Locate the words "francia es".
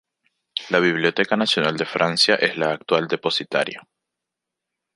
1.85-2.57